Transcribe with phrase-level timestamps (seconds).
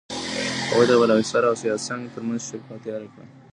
[0.69, 3.25] هغوی د بالاحصار او سیاه سنگ ترمنځ شپه تېره کړه.